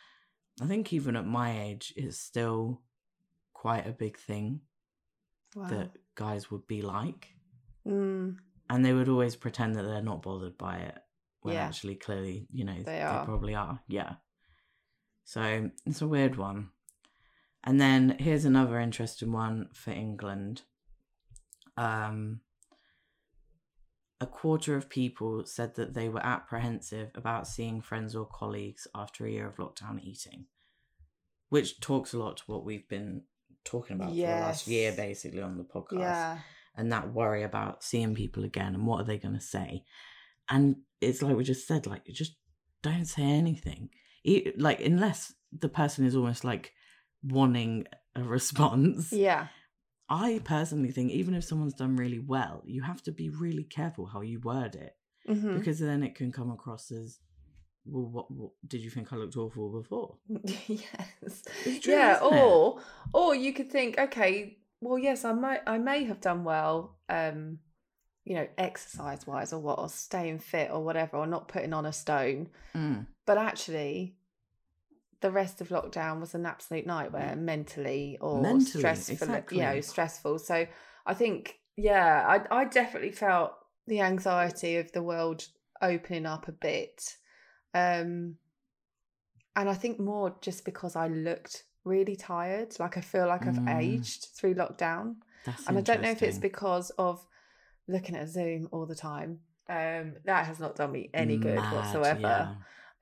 [0.61, 2.81] I think even at my age, it's still
[3.53, 4.61] quite a big thing
[5.55, 5.67] Wow.
[5.69, 7.27] that guys would be like,
[7.85, 8.35] Mm,
[8.69, 10.97] and they would always pretend that they're not bothered by it
[11.41, 11.67] when Yeah.
[11.67, 13.25] actually clearly you know They they, are.
[13.25, 14.15] probably are yeah
[15.23, 16.69] so it's a weird one
[17.63, 20.63] and then here's another interesting one for england
[21.77, 22.41] um
[24.19, 29.25] a quarter of people said that they were apprehensive about seeing friends or colleagues after
[29.25, 30.45] a year of lockdown eating
[31.49, 33.21] which talks a lot to what we've been
[33.63, 36.39] talking about for the last year basically on the podcast yeah.
[36.75, 39.84] and that worry about seeing people again and what are they going to say
[40.49, 42.36] and it's like we just said like just
[42.82, 43.89] don't say anything
[44.58, 46.73] like unless the person is almost like
[47.23, 49.47] wanting a response Yeah.
[50.09, 54.05] I personally think even if someone's done really well you have to be really careful
[54.05, 54.95] how you word it
[55.29, 55.59] Mhm.
[55.59, 57.19] because then it can come across as
[57.85, 60.17] well what, what did you think i looked awful before
[60.67, 61.43] yes.
[61.65, 62.17] It's true, yeah.
[62.17, 62.41] isn't it?
[62.43, 62.81] Or
[63.13, 67.59] or you could think, okay, well, yes, I might I may have done well, um,
[68.25, 71.85] you know, exercise wise or what, or staying fit or whatever, or not putting on
[71.85, 72.49] a stone.
[72.75, 73.07] Mm.
[73.25, 74.16] But actually,
[75.21, 79.39] the rest of lockdown was an absolute nightmare mentally or Mentally, stressful.
[79.51, 80.39] You know, stressful.
[80.39, 80.67] So
[81.06, 83.53] I think, yeah, I I definitely felt
[83.88, 85.47] the anxiety of the world
[85.82, 87.15] opening up a bit.
[87.73, 88.36] Um,
[89.56, 92.80] and I think more just because I looked really tired.
[92.80, 93.80] Like I feel like I've Mm.
[93.82, 95.15] aged through lockdown.
[95.45, 97.25] That's And I don't know if it's because of
[97.88, 99.39] looking at Zoom all the time.
[99.69, 102.19] Um, that has not done me any good Mad, whatsoever.
[102.21, 102.53] yeah.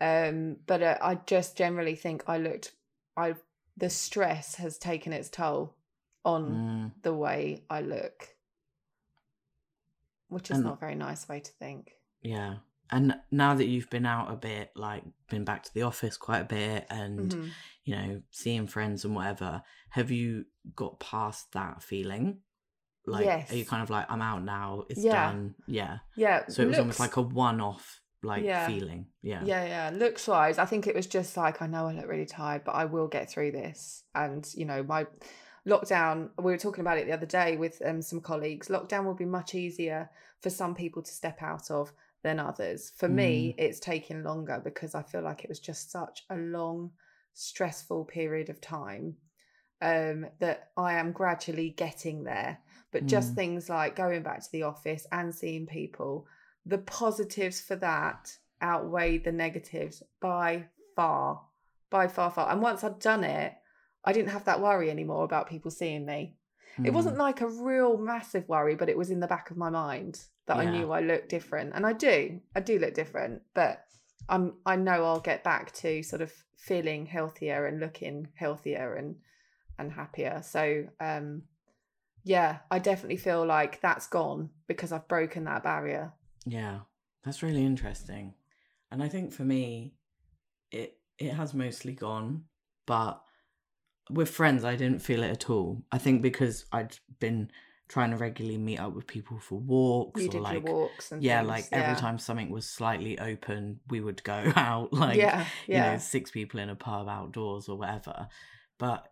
[0.02, 2.74] Um, but uh, I just generally think I looked.
[3.16, 3.36] I
[3.78, 5.76] the stress has taken its toll
[6.24, 6.92] on Mm.
[7.04, 8.36] the way I look,
[10.30, 11.92] which is And- not a very nice way to think.
[12.22, 12.58] Yeah.
[12.92, 16.40] And now that you've been out a bit, like been back to the office quite
[16.42, 17.50] a bit and, Mhm.
[17.84, 22.42] you know, seeing friends and whatever, have you got past that feeling?
[23.08, 25.32] Like, are you kind of like, I'm out now, it's Yeah.
[25.32, 25.56] done?
[25.68, 26.00] Yeah.
[26.16, 26.48] Yeah.
[26.48, 28.68] So it was almost like a one off, like, Yeah.
[28.68, 29.08] feeling.
[29.22, 29.44] Yeah.
[29.44, 29.90] Yeah, yeah.
[29.98, 32.74] Looks wise, I think it was just like I know I look really tired, but
[32.74, 34.04] I will get through this.
[34.14, 35.08] And you know, my
[35.68, 36.30] lockdown.
[36.38, 38.68] We were talking about it the other day with um, some colleagues.
[38.68, 40.10] Lockdown will be much easier
[40.42, 41.92] for some people to step out of
[42.24, 42.92] than others.
[42.96, 43.64] For me, Mm.
[43.64, 46.92] it's taking longer because I feel like it was just such a long,
[47.34, 49.18] stressful period of time
[49.82, 52.60] um, that I am gradually getting there.
[52.92, 53.36] But just Mm.
[53.36, 56.28] things like going back to the office and seeing people,
[56.66, 61.42] the positives for that outweighed the negatives by far,
[61.90, 62.52] by far, far.
[62.52, 63.54] And once I'd done it,
[64.04, 66.38] I didn't have that worry anymore about people seeing me.
[66.84, 67.20] It wasn't Mm.
[67.20, 70.58] like a real massive worry, but it was in the back of my mind that
[70.58, 71.74] I knew I looked different.
[71.74, 72.42] And I do.
[72.56, 73.86] I do look different, but
[74.28, 79.16] I'm I know I'll get back to sort of feeling healthier and looking healthier and
[79.78, 80.42] and happier.
[80.44, 81.44] So um
[82.24, 86.12] yeah, I definitely feel like that's gone because I've broken that barrier.
[86.46, 86.80] Yeah,
[87.24, 88.34] that's really interesting.
[88.92, 89.94] And I think for me,
[90.72, 92.44] it it has mostly gone,
[92.86, 93.22] but
[94.10, 95.84] with friends, I didn't feel it at all.
[95.92, 97.50] I think because I'd been
[97.88, 101.40] trying to regularly meet up with people for walks You or like walks and yeah,
[101.40, 105.76] things, like every time something was slightly open, we would go out like yeah, you
[105.76, 105.94] yeah.
[105.94, 108.28] know six people in a pub outdoors or whatever.
[108.78, 109.12] But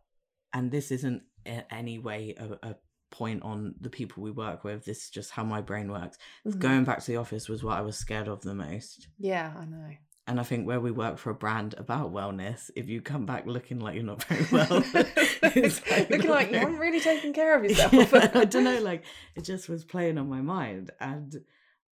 [0.53, 2.75] and this isn't in any way a, a
[3.13, 4.83] point on the people we work with.
[4.85, 6.17] This is just how my brain works.
[6.45, 6.59] Mhm.
[6.59, 9.07] Going back to the office was what I was scared of the most.
[9.17, 9.89] Yeah, I know.
[10.25, 13.45] And I think where we work for a brand about wellness, if you come back
[13.45, 17.63] looking like you're not very well, it's Looking like you haven't really taken care of
[17.63, 17.93] yourself.
[17.93, 19.03] Yeah, I don't know, like
[19.35, 20.91] it just was playing on my mind.
[20.99, 21.35] And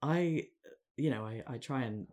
[0.02, 0.48] I,
[0.98, 2.08] you know, I, I try and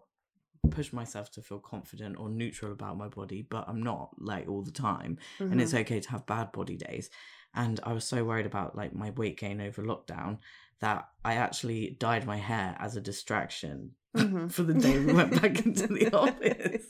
[0.70, 4.62] push myself to feel confident or neutral about my body, but I'm not like all
[4.62, 5.18] the time.
[5.38, 5.80] And it's Mhm.
[5.82, 7.10] okay to have bad body days.
[7.58, 10.38] And I was so worried about like my weight gain over lockdown
[10.80, 14.50] that I actually dyed my hair as a distraction Mhm.
[14.56, 16.86] for the day we went back into the office.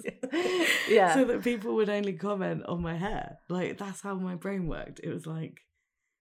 [0.88, 1.14] Yeah.
[1.14, 3.38] So that people would only comment on my hair.
[3.48, 5.00] Like that's how my brain worked.
[5.02, 5.60] It was like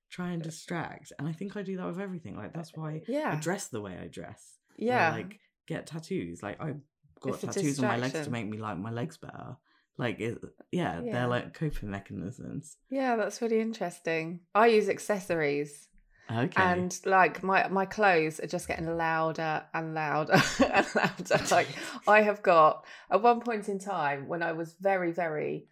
[0.09, 1.11] try and distract.
[1.19, 2.35] And I think I do that with everything.
[2.35, 4.41] Like that's why I dress the way I dress.
[4.77, 5.11] Yeah.
[5.11, 6.41] like get tattoos.
[6.41, 6.73] Like I
[7.21, 9.57] got It's tattoos on my legs to make me like my legs better.
[9.97, 10.37] Like it,
[10.71, 11.11] yeah, Yeah.
[11.13, 12.77] they're like coping mechanisms.
[12.89, 14.41] yeah, that's really interesting.
[14.53, 15.87] I use accessories.
[16.29, 16.61] Okay.
[16.61, 20.41] And like my my clothes are just getting louder and louder
[20.73, 21.39] and louder.
[21.51, 21.67] Like
[22.07, 25.67] I have got at one point in time when I was very very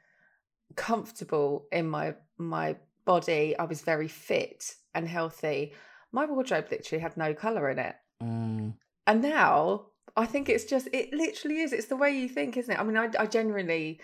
[0.75, 5.73] comfortable in my my body, I was very fit and healthy.
[6.11, 8.73] My wardrobe literally had no color in it, Mm,
[9.05, 11.73] and now I think it's just it literally is.
[11.73, 12.79] It's the way you think, isn't it?
[12.79, 13.99] I mean, I I genuinely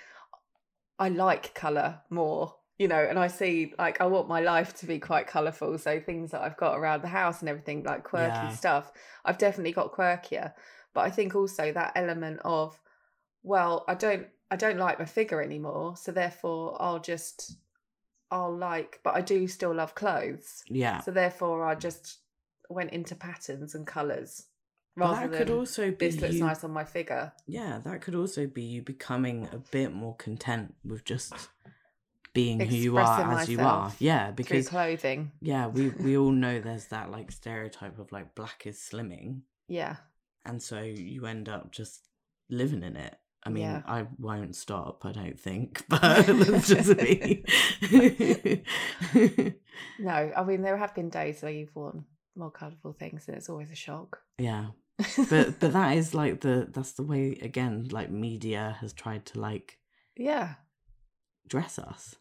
[1.00, 4.86] I like color more, you know, and I see like I want my life to
[4.86, 5.78] be quite colorful.
[5.78, 8.56] So things that I've got around the house and everything, like quirky Yeah.
[8.56, 8.91] stuff,
[9.26, 10.54] I've definitely got quirkier.
[10.93, 12.80] But I think also that element of,
[13.43, 17.56] well, I don't I don't like my figure anymore, so therefore I'll just
[18.30, 20.63] I'll like, but I do still love clothes.
[20.67, 21.02] yeah.
[21.02, 22.19] So therefore I just
[22.69, 24.45] went into patterns and colours
[24.95, 27.32] rather that could also be this looks you, nice on my figure.
[27.47, 31.34] Yeah, that could also be you becoming a bit more content with just
[32.34, 33.91] being who you are as you are.
[33.99, 35.32] Yeah, because clothing.
[35.41, 39.97] yeah, we we all know there's that like stereotype of like black is slimming, Yeah.
[40.45, 42.08] and so you end up just
[42.49, 43.15] living in it.
[43.43, 43.82] I mean, Yeah.
[43.88, 45.04] I won't stop.
[45.04, 47.43] I don't think, but that's just me.
[49.99, 53.50] No, I mean there have been days where you've worn more colourful things and it's
[53.50, 54.20] always a shock.
[54.38, 54.67] yeah,
[55.30, 57.88] but but that is like the that's the way again.
[57.91, 59.80] Like media has tried to like
[60.15, 60.56] yeah.
[61.48, 62.15] dress us.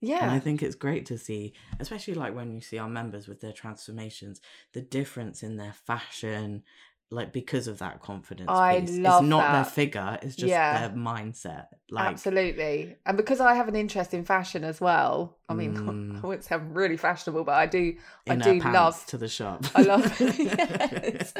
[0.00, 0.22] Yeah.
[0.22, 3.40] And I think it's great to see, especially like when you see our members with
[3.40, 4.40] their transformations,
[4.72, 6.62] the difference in their fashion,
[7.10, 8.50] like because of that confidence.
[8.50, 8.90] I piece.
[8.98, 10.88] love It's not their figure; it's just Yeah.
[10.88, 11.66] their mindset.
[11.88, 12.96] Like, Absolutely.
[13.06, 16.24] And because I have an interest in fashion as well, I mean, Mm.
[16.24, 17.94] I wouldn't say I'm really fashionable, but I do,
[18.28, 19.64] I do love to the shop.
[19.74, 21.32] I love yes,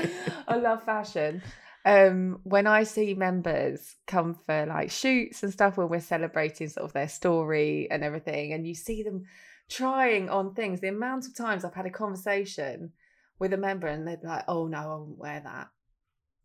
[0.46, 1.42] I love fashion.
[1.84, 6.84] Um, when I see members come for like shoots and stuff when we're celebrating sort
[6.84, 9.24] of their story and everything, and you see them
[9.68, 12.92] trying on things, the amount of times I've had a conversation
[13.38, 15.68] with a member and they'd be like, "Oh no, I won't wear that,"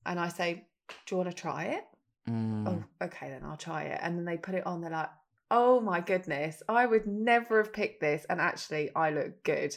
[0.05, 1.85] and I say, "Do you want to try it?"
[2.27, 2.67] Mm.
[2.67, 3.99] Oh, okay, then I'll try it.
[4.01, 4.81] And then they put it on.
[4.81, 5.09] They're like,
[5.49, 9.75] "Oh my goodness, I would never have picked this, and actually, I look good."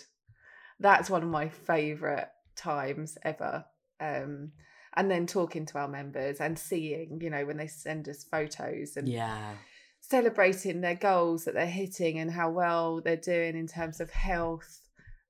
[0.80, 3.64] That's one of my favorite times ever.
[4.00, 4.52] Um,
[4.96, 8.96] and then talking to our members and seeing, you know, when they send us photos
[8.96, 9.54] and yeah,
[10.00, 14.83] celebrating their goals that they're hitting and how well they're doing in terms of health,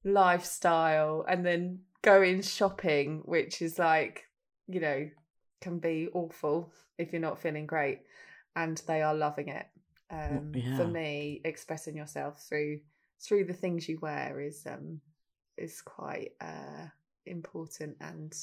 [0.04, 4.24] lifestyle, and then going shopping, which is like,
[4.68, 5.08] you know,
[5.60, 8.00] can be awful if you're not feeling great.
[8.56, 9.66] And they are loving it.
[10.10, 10.76] Um, yeah.
[10.76, 12.80] For me, expressing yourself through
[13.20, 15.00] through the things you wear is um
[15.56, 16.86] is quite uh
[17.26, 18.34] important and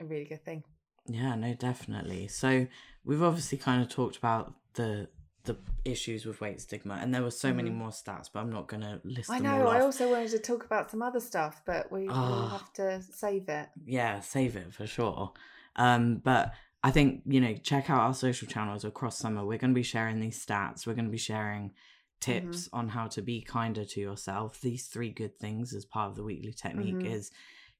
[0.00, 0.64] a really good thing.
[1.06, 2.28] yeah, no, definitely.
[2.28, 2.66] So
[3.04, 5.08] we've obviously kind of talked about the
[5.44, 7.74] the issues with weight stigma, and there were so many Mhm.
[7.76, 9.62] more stats, but I'm not going to list I them know.
[9.66, 9.82] all I off.
[9.84, 12.58] also wanted to talk about some other stuff, but we will Ah.
[12.58, 13.68] have to save it.
[13.84, 15.32] yeah, save it for sure.
[15.76, 19.44] Um, but I think you know, check out our social channels across summer.
[19.44, 20.86] We're going to be sharing these stats.
[20.86, 21.72] We're going to be sharing
[22.20, 24.60] tips on how to be kinder to yourself.
[24.60, 27.10] These three good things as part of the weekly technique Mhm.
[27.12, 27.30] is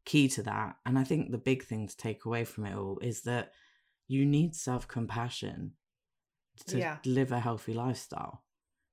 [0.04, 0.76] key to that.
[0.84, 3.52] And I think the big thing to take away from it all is that
[4.06, 5.72] you need self compassion
[6.66, 6.98] to Yeah.
[7.04, 8.42] live a healthy lifestyle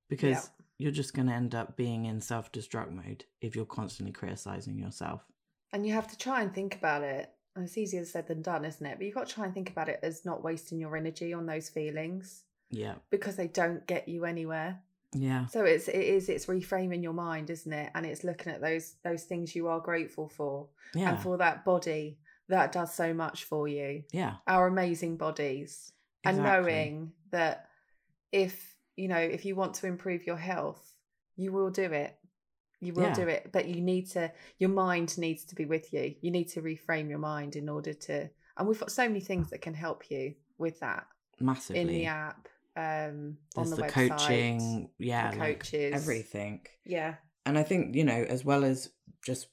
[0.08, 0.64] because Yeah.
[0.78, 4.78] you're just going to end up being in self destruct mode if you're constantly criticizing
[4.78, 5.24] yourself.
[5.72, 7.30] And you have to try and think about it.
[7.54, 8.96] And it's easier said than done, isn't it?
[8.98, 11.46] But you've got to try and think about it as not wasting your energy on
[11.46, 12.94] those feelings Yeah.
[13.10, 14.82] because they don't get you anywhere.
[15.14, 15.44] Yeah.
[15.46, 17.90] So it's it is it's reframing your mind, isn't it?
[17.94, 21.10] And it's looking at those those things you are grateful for Yeah.
[21.10, 24.04] and for that body that does so much for you.
[24.12, 24.36] yeah.
[24.46, 25.92] Our amazing bodies.
[26.24, 27.66] And knowing that
[28.30, 30.94] if you know, if you want to improve your health,
[31.36, 32.16] you will do it.
[32.80, 33.14] You will Yeah.
[33.14, 33.50] do it.
[33.52, 36.14] But you need to your mind needs to be with you.
[36.20, 39.50] You need to reframe your mind in order to and we've got so many things
[39.50, 41.06] that can help you with that
[41.40, 41.80] Massively.
[41.80, 44.10] in the app, um, on There's the, the, website.
[44.18, 45.94] coaching, yeah, the like coaches.
[45.94, 46.66] everything.
[46.84, 47.14] Yeah.
[47.46, 48.90] And I think, you know, as well as
[49.24, 49.48] just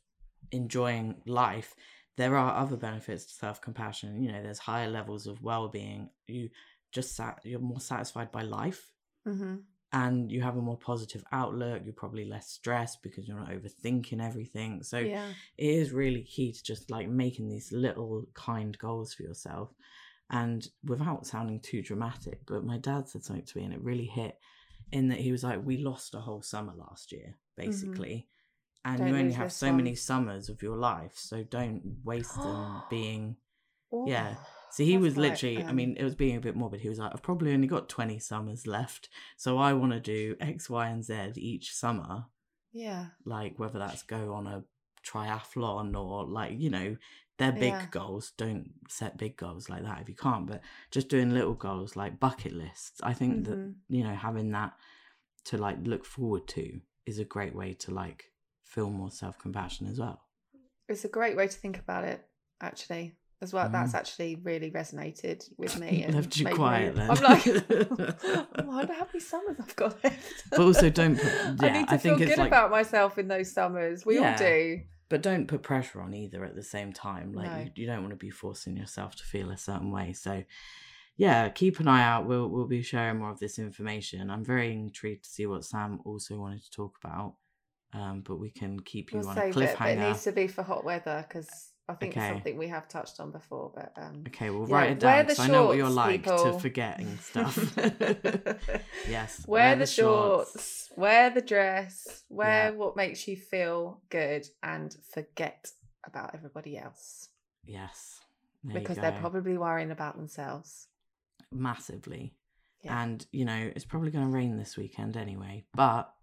[0.51, 1.75] enjoying life,
[2.19, 4.21] there are other benefits to self compassion.
[4.23, 6.09] You know, there's higher levels of well being.
[6.27, 6.49] You
[6.91, 8.81] just sat, you're more satisfied by life
[9.27, 9.55] Mm-hmm.
[9.93, 11.81] and you have a more positive outlook.
[11.83, 14.83] You're probably less stressed because you're not overthinking everything.
[14.83, 15.29] So Yeah.
[15.57, 19.69] it is really key to just like making these little kind goals for yourself
[20.29, 24.05] and without sounding too dramatic but my dad said something to me and it really
[24.05, 24.35] hit
[24.91, 28.27] in that he was like we lost a whole summer last year basically
[28.85, 29.05] and Mm-hmm.
[29.05, 33.35] Don't you only have so many summers of your life so don't waste them being
[34.05, 34.35] Yeah.
[34.37, 36.89] Oh, so he was literally i um, mean it was being a bit morbid he
[36.89, 40.69] was like i've probably only got 20 summers left so i want to do x
[40.69, 42.25] y and z each summer
[42.71, 43.05] Yeah.
[43.25, 44.63] like whether that's go on a
[45.05, 46.95] triathlon or like you know
[47.37, 47.85] they're big Yeah.
[47.91, 50.61] goals don't set big goals like that if you can't but
[50.91, 53.75] just doing little goals like bucket lists i think that Mhm.
[53.87, 54.73] you know having that
[55.45, 58.25] to like look forward to is a great way to like
[58.69, 60.19] feel more self-compassion as well
[60.87, 62.19] It's a great way to think about it,
[62.61, 63.05] actually,
[63.41, 63.69] as well.
[63.69, 66.03] That's actually really resonated with me.
[66.05, 66.17] And Mm.
[66.17, 67.09] Left you made me- quiet then.
[67.11, 67.47] I'm like,
[68.59, 70.43] I wonder how many summers I've got left.
[70.51, 71.31] but also don't put,
[71.65, 74.05] I need to i feel think good like about myself in those summers.
[74.05, 74.31] We Yeah.
[74.33, 74.81] all do.
[75.09, 77.57] but don't put pressure on either at the same time like No.
[77.63, 80.43] you, you don't want to be forcing yourself to feel a certain way so
[81.17, 84.71] yeah keep an eye out we'll we'll be sharing more of this information i'm very
[84.71, 87.33] intrigued to see what sam also wanted to talk about
[87.93, 90.31] um but we can keep you We'll on a save it, but it needs to
[90.31, 92.19] be for hot weather because I think Okay.
[92.27, 93.71] it's something we have touched on before.
[93.73, 95.95] But um, okay we'll write it wear down the because i know what you're shorts,
[95.95, 97.75] like to forgetting stuff
[99.07, 102.69] yes wear, the, shorts, wear the dress, wear Yeah.
[102.71, 105.71] what makes you feel good, and forget
[106.05, 107.29] about everybody else
[107.65, 108.19] yes
[108.71, 110.87] because they're probably worrying about themselves.
[111.51, 112.35] massively
[112.83, 113.01] Yeah.
[113.03, 116.13] and you know it's probably going to rain this weekend anyway but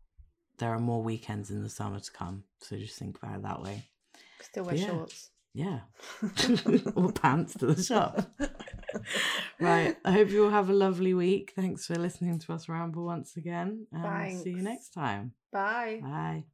[0.59, 3.63] there are more weekends in the summer to come so just think about it that
[3.63, 3.83] way
[4.41, 4.87] Still wear yeah.
[4.87, 5.31] shorts.
[5.55, 5.81] yeah
[6.95, 8.29] or pants to the shop
[9.61, 9.97] right.
[10.05, 11.53] I hope you all have a lovely week.
[11.57, 13.87] Thanks for listening to us ramble once again.
[13.93, 15.33] And see you next time.
[15.53, 16.01] Bye.
[16.03, 16.45] Bye.